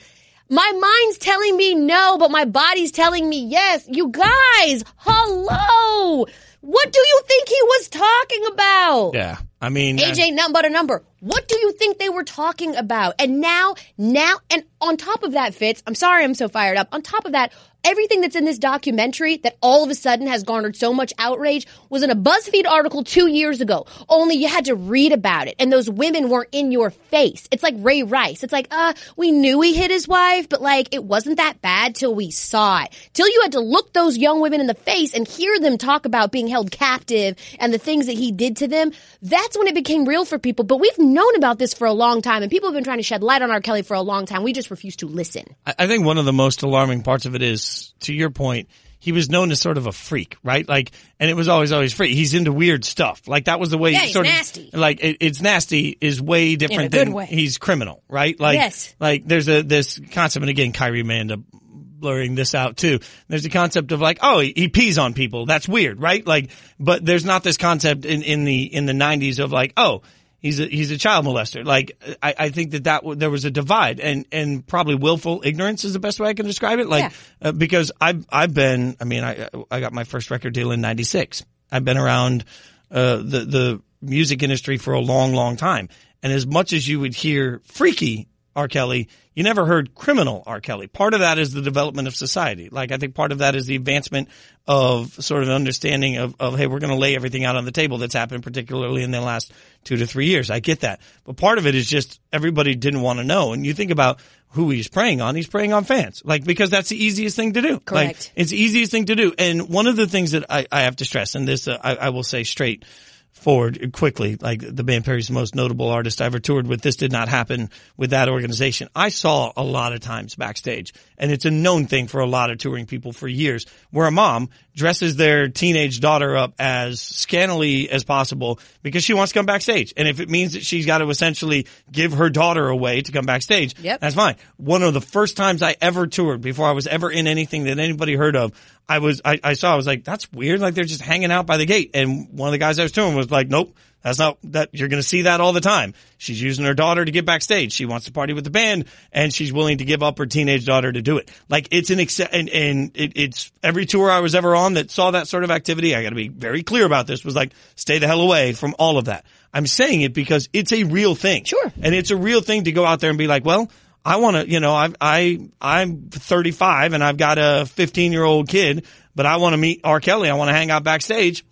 [0.49, 3.85] my mind's telling me no, but my body's telling me yes.
[3.89, 6.25] You guys, hello.
[6.63, 9.11] What do you think he was talking about?
[9.15, 9.37] Yeah.
[9.59, 11.03] I mean, Age ain't nothing but a number.
[11.19, 13.15] What do you think they were talking about?
[13.19, 16.87] And now, now, and on top of that, Fitz, I'm sorry I'm so fired up.
[16.93, 17.51] On top of that,
[17.83, 21.67] everything that's in this documentary that all of a sudden has garnered so much outrage
[21.89, 23.85] was in a BuzzFeed article two years ago.
[24.07, 25.55] Only you had to read about it.
[25.59, 27.47] And those women weren't in your face.
[27.51, 28.43] It's like Ray Rice.
[28.43, 31.95] It's like, uh, we knew he hit his wife, but like, it wasn't that bad
[31.95, 32.89] till we saw it.
[33.13, 36.05] Till you had to look those young women in the face and hear them talk
[36.05, 38.91] about being held captive and the things that he did to them.
[39.21, 40.65] That's when it became real for people.
[40.65, 43.03] But we've known about this for a long time and people have been trying to
[43.03, 43.61] shed light on R.
[43.61, 44.43] Kelly for a long time.
[44.43, 45.45] We just refuse to listen.
[45.65, 49.11] I think one of the most alarming parts of it is, to your point, he
[49.11, 50.67] was known as sort of a freak, right?
[50.67, 52.15] Like, and it was always, always free.
[52.15, 53.27] He's into weird stuff.
[53.27, 53.91] Like that was the way.
[53.91, 54.69] Yeah, he he's sort nasty.
[54.71, 57.25] Of, like it, it's nasty is way different good than way.
[57.25, 58.39] he's criminal, right?
[58.39, 58.95] Like, Yes.
[58.99, 62.99] like there's a this concept, and again, Kyrie Manda blurring this out too.
[63.27, 65.45] There's a concept of like, oh, he, he pees on people.
[65.45, 66.25] That's weird, right?
[66.25, 70.01] Like, but there's not this concept in in the in the '90s of like, oh.
[70.43, 71.65] He's a, he's a child molester.
[71.65, 75.41] Like, I, I think that that, w- there was a divide and, and probably willful
[75.43, 76.87] ignorance is the best way I can describe it.
[76.87, 77.05] Like,
[77.41, 80.81] uh, because I've, I've been, I mean, I, I got my first record deal in
[80.81, 81.45] 96.
[81.71, 82.43] I've been around,
[82.91, 85.87] uh, the, the music industry for a long, long time.
[86.21, 88.67] And as much as you would hear freaky R.
[88.67, 90.61] Kelly, you never heard criminal R.
[90.61, 90.87] Kelly.
[90.87, 92.69] Part of that is the development of society.
[92.69, 94.29] Like I think part of that is the advancement
[94.67, 97.71] of sort of understanding of, of hey, we're going to lay everything out on the
[97.71, 99.51] table that's happened, particularly in the last
[99.83, 100.51] two to three years.
[100.51, 101.01] I get that.
[101.25, 103.53] But part of it is just everybody didn't want to know.
[103.53, 105.35] And you think about who he's preying on.
[105.35, 106.21] He's preying on fans.
[106.23, 107.73] Like, because that's the easiest thing to do.
[107.73, 108.31] Like, Correct.
[108.35, 109.33] it's the easiest thing to do.
[109.37, 111.95] And one of the things that I, I have to stress, and this uh, I,
[111.95, 112.85] I will say straight
[113.33, 116.81] forward quickly, like the band Perry's most notable artist I ever toured with.
[116.81, 118.89] This did not happen with that organization.
[118.95, 122.51] I saw a lot of times backstage, and it's a known thing for a lot
[122.51, 127.89] of touring people for years, where a mom dresses their teenage daughter up as scantily
[127.89, 129.93] as possible because she wants to come backstage.
[129.97, 133.25] And if it means that she's got to essentially give her daughter away to come
[133.25, 133.99] backstage, Yep.
[134.01, 134.35] that's fine.
[134.57, 137.77] One of the first times I ever toured before I was ever in anything that
[137.79, 138.51] anybody heard of,
[138.89, 140.59] I was, I, I saw, I was like, that's weird.
[140.59, 141.91] Like they're just hanging out by the gate.
[141.93, 144.89] And one of the guys I was touring was like, nope, that's not that you're
[144.89, 145.93] going to see that all the time.
[146.17, 147.71] She's using her daughter to get backstage.
[147.71, 150.65] She wants to party with the band and she's willing to give up her teenage
[150.65, 151.31] daughter to do it.
[151.49, 154.91] Like it's an ex- and, and it, it's every tour I was ever on that
[154.91, 155.95] saw that sort of activity.
[155.95, 158.75] I got to be very clear about this was like, stay the hell away from
[158.77, 159.25] all of that.
[159.53, 161.45] I'm saying it because it's a real thing.
[161.45, 161.71] Sure.
[161.81, 163.71] And it's a real thing to go out there and be like, well,
[164.05, 168.23] I want to, you know, I, I, I'm 35 and I've got a 15 year
[168.23, 168.85] old kid,
[169.15, 170.01] but I want to meet R.
[170.01, 170.29] Kelly.
[170.29, 171.45] I want to hang out backstage.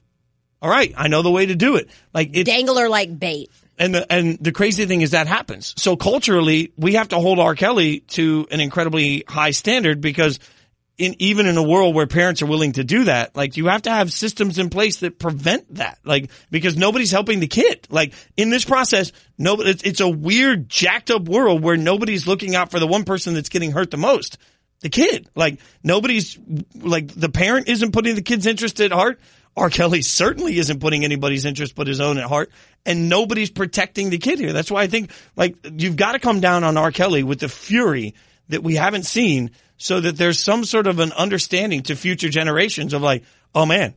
[0.62, 0.93] All right.
[0.95, 1.89] I know the way to do it.
[2.13, 3.50] Like it's, Dangle her like bait.
[3.80, 5.74] and the, and the crazy thing is that happens.
[5.78, 7.56] So culturally, we have to hold R.
[7.56, 10.39] Kelly to an incredibly high standard because
[10.97, 13.82] in, even in a world where parents are willing to do that, like you have
[13.84, 15.97] to have systems in place that prevent that.
[16.04, 17.88] Like, because nobody's helping the kid.
[17.89, 22.56] Like in this process, nobody, it's, it's a weird jacked up world where nobody's looking
[22.56, 24.38] out for the one person that's getting hurt the most.
[24.82, 25.28] The kid.
[25.34, 26.38] Like nobody's,
[26.76, 29.19] like the parent isn't putting the kid's interest at heart.
[29.56, 29.70] R.
[29.70, 32.52] Kelly certainly isn't putting anybody's interest but his own at heart,
[32.86, 34.54] and nobody's protecting the kid here.
[34.54, 36.92] That's why I think like you've got to come down on R.
[36.92, 38.16] Kelly with the fury
[38.50, 42.94] that we haven't seen, so that there's some sort of an understanding to future generations
[42.94, 43.94] of like, oh man,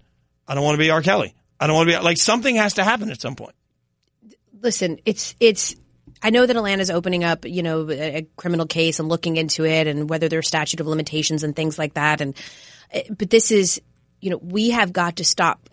[0.49, 1.03] I don't want to be R.
[1.03, 1.35] Kelly.
[1.61, 3.55] I don't want to be like something has to happen at some point.
[4.61, 5.77] listen, it's it's.
[6.23, 9.65] I know that Atlanta's opening up, you know, a, a criminal case and looking into
[9.67, 12.21] it, and whether there's statute of limitations and things like that.
[12.21, 12.35] And
[12.93, 13.81] Uh, But this is,
[14.25, 15.69] you know, we have got to stop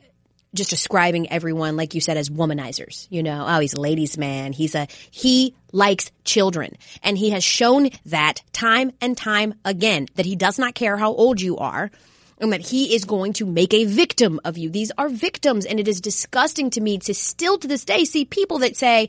[0.54, 3.08] just describing everyone, like you said, as womanizers.
[3.10, 4.52] You know, oh, he's a ladies' man.
[4.52, 6.76] He's a, he likes children.
[7.02, 11.14] And he has shown that time and time again that he does not care how
[11.14, 11.92] old you are
[12.40, 14.70] and that he is going to make a victim of you.
[14.70, 15.66] These are victims.
[15.66, 19.08] And it is disgusting to me to still to this day see people that say,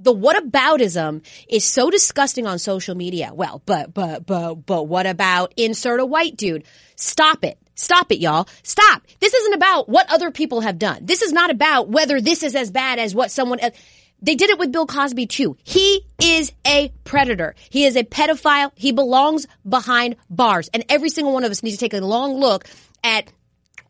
[0.00, 3.30] the whataboutism is so disgusting on social media.
[3.32, 6.64] Well, but, but, but, but what about insert a white dude?
[6.96, 7.56] Stop it.
[7.74, 8.48] Stop it, y'all.
[8.62, 9.02] Stop.
[9.20, 11.00] This isn't about what other people have done.
[11.02, 13.76] This is not about whether this is as bad as what someone else.
[14.22, 15.56] They did it with Bill Cosby too.
[15.64, 17.54] He is a predator.
[17.68, 18.70] He is a pedophile.
[18.74, 20.70] He belongs behind bars.
[20.72, 22.64] And every single one of us needs to take a long look
[23.02, 23.30] at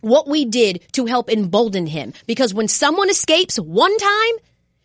[0.00, 2.14] what we did to help embolden him.
[2.26, 4.34] Because when someone escapes one time,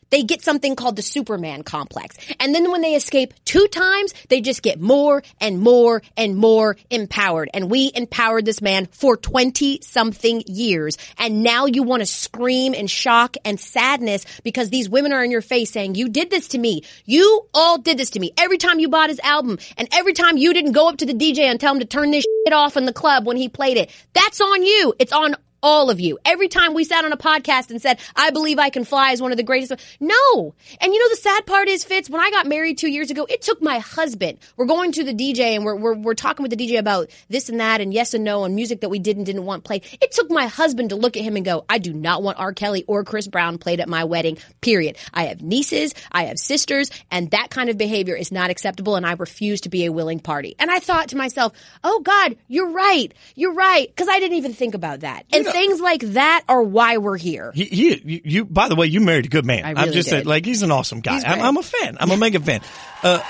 [0.09, 2.17] they get something called the Superman complex.
[2.39, 6.77] And then when they escape two times, they just get more and more and more
[6.89, 7.49] empowered.
[7.53, 10.97] And we empowered this man for 20 something years.
[11.17, 15.31] And now you want to scream in shock and sadness because these women are in
[15.31, 16.83] your face saying, you did this to me.
[17.05, 18.31] You all did this to me.
[18.37, 21.13] Every time you bought his album and every time you didn't go up to the
[21.13, 23.77] DJ and tell him to turn this shit off in the club when he played
[23.77, 23.89] it.
[24.13, 24.93] That's on you.
[24.99, 26.19] It's on all of you.
[26.25, 29.21] Every time we sat on a podcast and said, I believe I can fly is
[29.21, 29.73] one of the greatest.
[29.99, 30.55] No.
[30.79, 33.25] And you know, the sad part is, Fitz, when I got married two years ago,
[33.29, 34.39] it took my husband.
[34.57, 37.49] We're going to the DJ and we're, we're, we're talking with the DJ about this
[37.49, 39.83] and that and yes and no and music that we did and didn't want played.
[40.01, 42.53] It took my husband to look at him and go, I do not want R.
[42.53, 44.97] Kelly or Chris Brown played at my wedding, period.
[45.13, 49.05] I have nieces, I have sisters, and that kind of behavior is not acceptable and
[49.05, 50.55] I refuse to be a willing party.
[50.59, 53.13] And I thought to myself, oh God, you're right.
[53.35, 53.93] You're right.
[53.95, 55.25] Cause I didn't even think about that.
[55.33, 57.51] And things like that are why we're here.
[57.53, 59.65] He, he, you, you, by the way, you married a good man.
[59.65, 60.11] I I'm really just did.
[60.11, 61.21] saying, like, he's an awesome guy.
[61.25, 61.41] I'm.
[61.41, 61.97] I'm a fan.
[61.99, 62.61] I'm a mega fan.
[63.01, 63.21] Uh,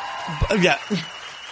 [0.60, 0.80] yeah.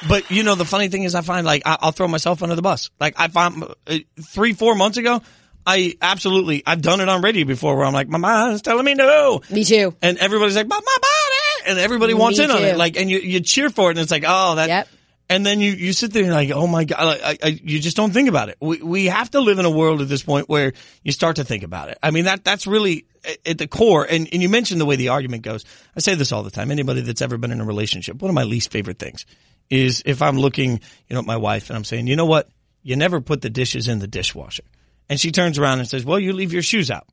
[0.07, 2.55] But you know, the funny thing is I find like, I, I'll throw myself under
[2.55, 2.89] the bus.
[2.99, 5.21] Like I found uh, three, four months ago,
[5.65, 8.93] I absolutely, I've done it on radio before where I'm like, my mind's telling me
[8.93, 9.41] no.
[9.49, 9.95] Me too.
[10.01, 11.69] And everybody's like, but my body!
[11.71, 12.77] And everybody wants Me in on it.
[12.77, 14.87] Like, and you, you cheer for it and it's like, oh, that, Yep.
[15.29, 17.97] And then you, you sit there and like, oh my God, I, I, you just
[17.97, 18.57] don't think about it.
[18.61, 21.43] We, we have to live in a world at this point where you start to
[21.43, 21.97] think about it.
[22.01, 24.05] I mean, that, that's really at- at the core.
[24.09, 25.65] And, and you mentioned the way the argument goes.
[25.95, 26.71] I say this all the time.
[26.71, 29.25] Anybody that's ever been in a relationship, one of my least favorite things
[29.69, 32.49] is if I'm looking, you know, at my wife and I'm saying, you know what?
[32.83, 34.63] You never put the dishes in the dishwasher.
[35.09, 37.07] And she turns around and says, well, you leave your shoes out.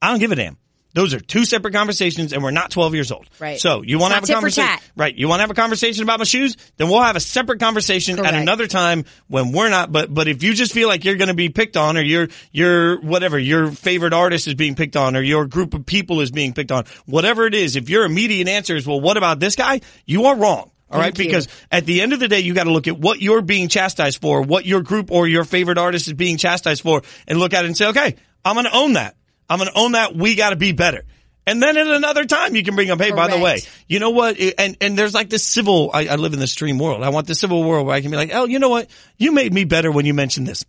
[0.00, 0.56] I don't give a damn.
[0.92, 3.28] Those are two separate conversations and we're not 12 years old.
[3.38, 3.60] Right.
[3.60, 4.92] So you want to have a not tit for conversation.
[4.96, 5.14] Right.
[5.14, 6.56] You want to have a conversation about my shoes?
[6.76, 10.42] Then we'll have a separate conversation at another time when we're not, but, but if
[10.42, 13.70] you just feel like you're going to be picked on or your, your, whatever, your
[13.70, 16.84] favorite artist is being picked on or your group of people is being picked on,
[17.06, 19.80] whatever it is, if your immediate answer is, well, what about this guy?
[20.06, 20.70] You are wrong.
[20.90, 21.14] All right.
[21.14, 21.24] Thank you.
[21.26, 23.68] Because at the end of the day, you got to look at what you're being
[23.68, 27.54] chastised for, what your group or your favorite artist is being chastised for and look
[27.54, 29.14] at it and say, okay, I'm going to own that.
[29.50, 30.14] I'm going to own that.
[30.14, 31.02] We got to be better.
[31.46, 34.10] And then at another time, you can bring up, hey, by the way, you know
[34.10, 34.38] what?
[34.38, 37.02] And, and there's like this civil, I, I live in this dream world.
[37.02, 38.88] I want the civil world where I can be like, oh, you know what?
[39.18, 40.64] You made me better when you mentioned this.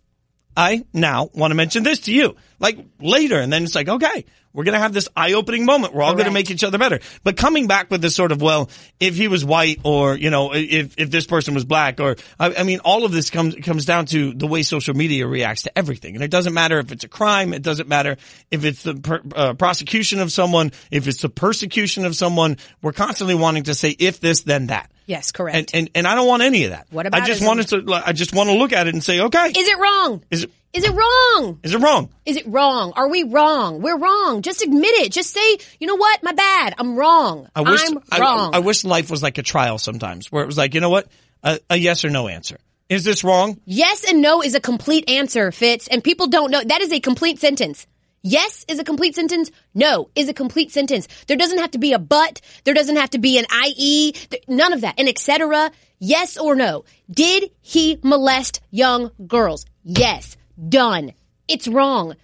[0.56, 3.38] I now want to mention this to you, like later.
[3.40, 5.94] And then it's like, okay, we're going to have this eye-opening moment.
[5.94, 7.00] We're all going to make each other better.
[7.24, 8.68] But coming back with this sort of, well,
[9.00, 12.54] if he was white or, you know, if, if this person was black or, I,
[12.56, 15.76] I mean, all of this comes, comes down to the way social media reacts to
[15.76, 16.14] everything.
[16.16, 17.54] And it doesn't matter if it's a crime.
[17.54, 18.18] It doesn't matter
[18.50, 22.58] if it's the per, uh, prosecution of someone, if it's the persecution of someone.
[22.82, 24.91] We're constantly wanting to say, if this, then that.
[25.06, 25.56] Yes, correct.
[25.56, 26.86] And, and, and I don't want any of that.
[26.90, 29.20] What about I just wanted to, I just want to look at it and say,
[29.20, 30.24] okay, is it wrong?
[30.30, 31.58] is it, Is it wrong?
[31.62, 32.08] is it wrong?
[32.24, 32.92] Is it wrong?
[32.94, 33.82] Are we wrong?
[33.82, 34.42] We're wrong.
[34.42, 35.12] Just admit it.
[35.12, 36.22] Just say, you know what?
[36.22, 36.74] My bad.
[36.78, 37.48] I'm wrong.
[37.54, 38.54] I wish I'm I, wrong.
[38.54, 41.08] I wish life was like a trial sometimes, where it was like, you know what,
[41.42, 42.58] a, a yes or no answer.
[42.88, 43.58] Is this wrong?
[43.64, 46.62] yes and no is a complete answer, Fitz, and people don't know.
[46.62, 47.86] That is a complete sentence.
[48.22, 49.50] Yes is a complete sentence.
[49.74, 51.08] No is a complete sentence.
[51.26, 52.40] There doesn't have to be a but.
[52.64, 54.14] There doesn't have to be an IE.
[54.48, 54.94] None of that.
[54.98, 55.72] And etc.
[55.98, 56.84] Yes or no.
[57.10, 59.66] Did he molest young girls?
[59.82, 60.36] Yes.
[60.68, 61.12] Done.
[61.48, 62.14] It's wrong.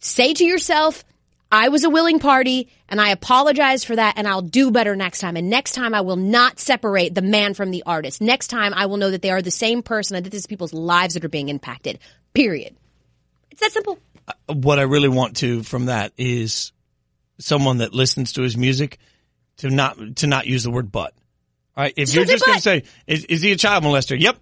[0.00, 1.02] Say to yourself,
[1.50, 5.20] I was a willing party and I apologize for that and I'll do better next
[5.20, 5.36] time.
[5.36, 8.20] And next time I will not separate the man from the artist.
[8.20, 10.46] Next time I will know that they are the same person and that this is
[10.46, 12.00] people's lives that are being impacted.
[12.34, 12.76] Period.
[13.50, 13.98] It's that simple.
[14.46, 16.72] What I really want to from that is
[17.38, 18.98] someone that listens to his music
[19.58, 21.14] to not to not use the word but.
[21.76, 24.18] All right, if you're just going to say, is, is he a child molester?
[24.18, 24.36] Yep.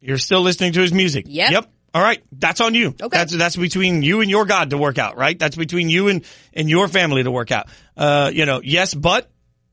[0.00, 1.26] You're still listening to his music.
[1.28, 1.50] Yep.
[1.50, 1.72] Yep.
[1.92, 2.88] All right, that's on you.
[2.88, 3.08] Okay.
[3.10, 5.38] That's that's between you and your God to work out, right?
[5.38, 6.24] That's between you and
[6.54, 7.68] and your family to work out.
[7.96, 9.28] Uh, you know, yes, but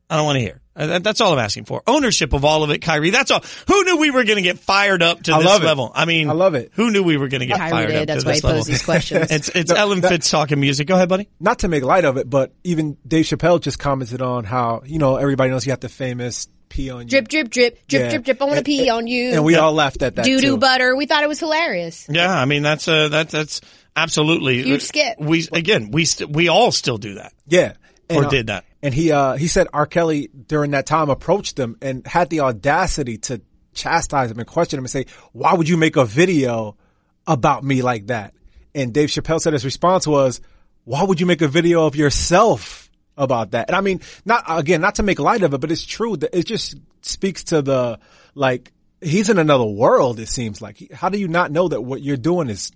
[0.09, 0.61] I don't want to hear.
[0.77, 1.81] Uh, that- that's all I'm asking for.
[1.87, 3.09] Ownership of all of it, Kyrie.
[3.09, 3.43] That's all.
[3.67, 5.91] Who knew we were going to get fired up to I this love level?
[5.95, 6.71] I mean, I love it.
[6.75, 7.97] Who knew we were going to get Kyrie fired did.
[8.01, 8.59] up That's to why this he level?
[8.59, 9.27] posed these questions.
[9.31, 10.87] it's it's No, Ellen that- Fitz talking music.
[10.87, 11.27] Go ahead, buddy.
[11.39, 14.99] Not to make light of it, but even Dave Chappelle just commented on how you
[14.99, 17.07] know everybody knows you have the famous pee on you.
[17.07, 18.09] drip, drip, drip, drip, Yeah.
[18.09, 18.41] drip, drip.
[18.41, 19.31] I want to And- pee on you.
[19.31, 20.25] and we all laughed at that.
[20.25, 20.95] doo doo butter.
[20.95, 22.05] We thought it was hilarious.
[22.09, 23.61] Yeah, I mean that's uh that that's
[23.95, 25.15] absolutely Huge skit.
[25.19, 27.33] We again we st- we all still do that.
[27.47, 27.73] Yeah.
[28.09, 28.63] Or uh, did that.
[28.81, 29.85] And he uh he said R.
[29.85, 33.41] Kelly during that time approached him and had the audacity to
[33.73, 36.77] chastise him and question him and say, Why would you make a video
[37.25, 38.33] about me like that?
[38.75, 40.41] And Dave Chappelle said his response was,
[40.83, 43.69] Why would you make a video of yourself about that?
[43.69, 46.37] And I mean, not again, not to make light of it, but it's true that
[46.37, 47.99] it just speaks to the
[48.35, 50.91] like he's in another world, it seems like.
[50.91, 52.71] How do you not know that what you're doing is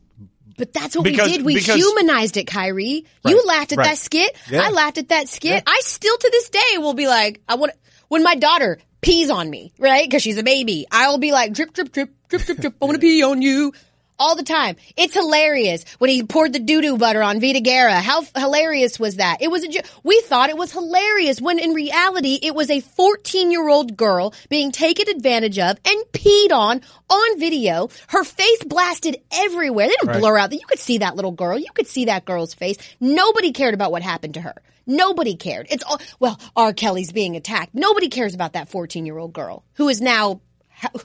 [0.57, 1.45] But that's what Because- we did.
[1.45, 3.05] We because- humanized it, Kyrie.
[3.23, 3.87] Right, You laughed at right.
[3.89, 4.35] that skit.
[4.49, 4.61] Yeah.
[4.63, 5.51] I laughed at that skit.
[5.51, 5.61] Yeah.
[5.65, 7.73] I still to this day will be like, I want
[8.09, 10.09] when my daughter pees on me, right?
[10.11, 10.85] Cause she's a baby.
[10.91, 12.75] I'll be like, drip, drip, drip, drip, drip, drip.
[12.81, 13.73] I want to pee on you.
[14.21, 14.75] All the time.
[14.95, 17.95] It's hilarious when he poured the doo-doo butter on Vita Guerra.
[17.95, 19.41] How f- hilarious was that?
[19.41, 22.81] It was a, jo- we thought it was hilarious when in reality it was a
[22.81, 27.89] 14 year old girl being taken advantage of and peed on on video.
[28.09, 29.87] Her face blasted everywhere.
[29.87, 30.19] They didn't Right.
[30.19, 31.57] blur out that you could see that little girl.
[31.57, 32.77] You could see that girl's face.
[32.99, 34.53] Nobody cared about what happened to her.
[34.85, 35.65] Nobody cared.
[35.71, 36.73] It's all, well, R.
[36.73, 37.73] Kelly's being attacked.
[37.73, 40.41] Nobody cares about that 14 year old girl who is now,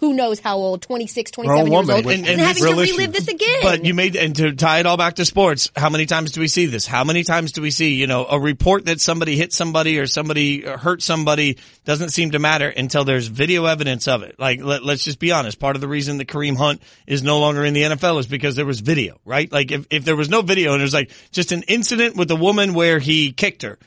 [0.01, 3.29] who knows how old, 26, 27 years woman old, and, And- having to relive this
[3.29, 3.61] again.
[3.63, 6.41] But you made, and to tie it all back to sports, how many times do
[6.41, 6.87] we see this?
[6.87, 10.07] How many times do we see, you know, a report that somebody hit somebody or
[10.07, 14.39] somebody hurt somebody doesn't seem to matter until there's video evidence of it.
[14.39, 15.59] Like, let, let's just be honest.
[15.59, 18.57] Part of the reason that Kareem Hunt is no longer in the NFL is because
[18.57, 19.51] there was video, right?
[19.51, 22.31] Like, if, if there was no video and it was like just an incident with
[22.31, 23.79] a woman where he kicked her,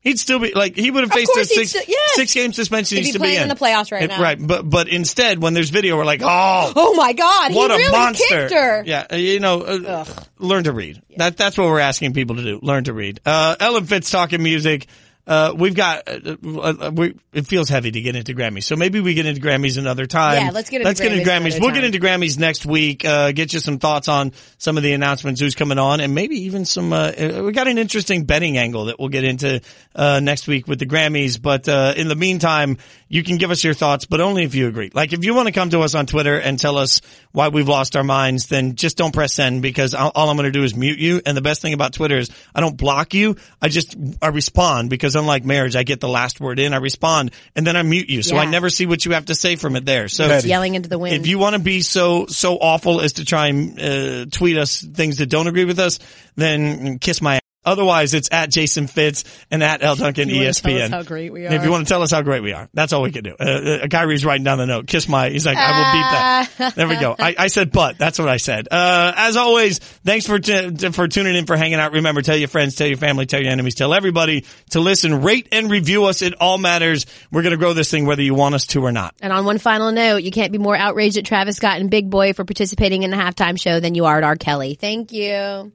[0.00, 2.14] He'd still be like he would have faced a six still- yes.
[2.14, 2.98] six game suspension.
[2.98, 4.22] Be to be playing in the playoffs right now.
[4.22, 7.86] Right, but but instead, when there's video, we're like, oh, oh my God, what he
[7.86, 8.84] a monster!
[8.86, 10.04] Yeah, uh, you know, uh,
[10.38, 11.02] learn to read.
[11.16, 12.60] That that's what we're asking people to do.
[12.62, 13.20] Learn to read.
[13.26, 14.86] Uh, Elle and Fitz talking music.
[15.28, 18.64] Uh, we've got, uh, uh, we, it feels heavy to get into Grammys.
[18.64, 20.42] So maybe we get into Grammys another time.
[20.42, 21.60] Yeah, let's get into Let's get into Grammys Grammys.
[21.60, 23.04] We'll get into Grammys next week.
[23.04, 26.44] Uh, get you some thoughts on some of the announcements, who's coming on, and maybe
[26.44, 29.60] even some, uh, uh, we got an interesting betting angle that we'll get into,
[29.94, 31.40] uh, next week with the Grammys.
[31.40, 34.66] But, uh, in the meantime, you can give us your thoughts, but only if you
[34.68, 34.90] agree.
[34.94, 37.68] Like if you want to come to us on Twitter and tell us why we've
[37.68, 40.64] lost our minds, then just don't press send because all, all I'm going to do
[40.64, 41.20] is mute you.
[41.24, 43.36] And the best thing about Twitter is I don't block you.
[43.60, 47.32] I just, I respond because unlike marriage, I get the last word in, I respond
[47.54, 48.22] and then I mute you.
[48.22, 50.08] So I never see what you have to say from it there.
[50.08, 50.48] So Petty.
[50.48, 51.16] Yelling into the wind.
[51.16, 54.80] if you want to be so so awful as to try and uh, tweet us
[54.80, 55.98] things that don't agree with us,
[56.36, 57.40] then kiss my.
[57.64, 60.62] Otherwise, it's at Jason Fitz and at Elle Duncan you ESPN.
[60.62, 62.52] tell us how great we And If you want to tell us how great we
[62.52, 63.34] are, that's all we can do.
[63.38, 63.44] Uh,
[63.82, 64.86] uh, Kyrie's writing down the note.
[64.86, 65.28] Kiss my.
[65.28, 66.74] He's like, I will beat that.
[66.76, 67.14] There we go.
[67.18, 68.68] I, I said, but that's what I said.
[68.70, 71.92] Uh, as always, thanks for t- t- for tuning in for hanging out.
[71.92, 75.48] Remember, tell your friends, tell your family, tell your enemies, tell everybody to listen, rate,
[75.52, 76.22] and review us.
[76.22, 77.06] It all matters.
[77.30, 79.14] We're going to grow this thing whether you want us to or not.
[79.20, 82.08] And on one final note, you can't be more outraged at Travis Scott and Big
[82.08, 84.36] Boi for participating in the halftime show than you are at R.
[84.36, 84.74] Kelly.
[84.74, 85.72] Thank you.